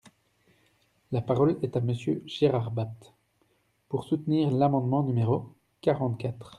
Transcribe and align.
La 1.11 1.21
parole 1.21 1.59
est 1.61 1.77
à 1.77 1.79
Monsieur 1.79 2.23
Gérard 2.25 2.71
Bapt, 2.71 3.13
pour 3.87 4.03
soutenir 4.03 4.49
l’amendement 4.49 5.03
numéro 5.03 5.53
quarante-quatre. 5.81 6.49